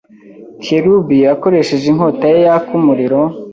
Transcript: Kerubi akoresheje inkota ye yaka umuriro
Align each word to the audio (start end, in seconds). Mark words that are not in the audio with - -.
Kerubi 0.63 1.17
akoresheje 1.33 1.85
inkota 1.91 2.25
ye 2.33 2.39
yaka 2.45 2.69
umuriro 2.79 3.21